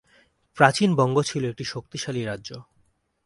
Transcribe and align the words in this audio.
প্রাচীন 0.57 0.89
বঙ্গ 0.95 1.17
ছিল 1.21 1.43
একটি 1.45 1.63
শক্তিশালী 1.63 2.21
রাজ্য। 2.23 2.49